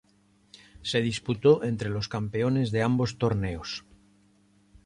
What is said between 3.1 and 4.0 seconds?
torneos.